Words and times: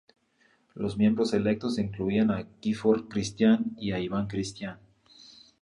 Los 0.73 0.97
miembros 0.97 1.31
electos 1.35 1.77
incluían 1.77 2.31
a 2.31 2.47
Gifford 2.59 3.07
Christian 3.07 3.73
y 3.77 3.91
a 3.91 3.99
Ivan 3.99 4.25
Christian. 4.25 4.79